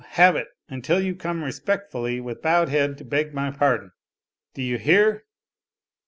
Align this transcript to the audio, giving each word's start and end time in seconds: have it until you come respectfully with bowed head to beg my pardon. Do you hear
have 0.13 0.35
it 0.35 0.47
until 0.67 0.99
you 0.99 1.13
come 1.13 1.43
respectfully 1.43 2.19
with 2.19 2.41
bowed 2.41 2.69
head 2.69 2.97
to 2.97 3.05
beg 3.05 3.35
my 3.35 3.51
pardon. 3.51 3.91
Do 4.55 4.63
you 4.63 4.79
hear 4.79 5.25